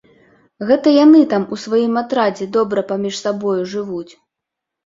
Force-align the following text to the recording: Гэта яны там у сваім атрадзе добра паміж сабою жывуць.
Гэта 0.69 0.93
яны 0.95 1.19
там 1.33 1.45
у 1.55 1.59
сваім 1.65 1.93
атрадзе 2.03 2.47
добра 2.57 2.85
паміж 2.93 3.21
сабою 3.23 3.55
жывуць. 3.75 4.13